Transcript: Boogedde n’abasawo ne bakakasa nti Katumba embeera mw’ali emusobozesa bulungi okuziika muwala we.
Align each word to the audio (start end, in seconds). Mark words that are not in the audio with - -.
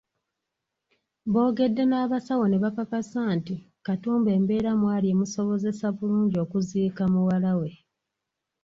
Boogedde 1.33 1.83
n’abasawo 1.87 2.45
ne 2.47 2.57
bakakasa 2.63 3.21
nti 3.37 3.55
Katumba 3.85 4.29
embeera 4.37 4.71
mw’ali 4.79 5.07
emusobozesa 5.13 5.85
bulungi 5.97 6.35
okuziika 6.45 7.03
muwala 7.13 7.51
we. 7.59 7.71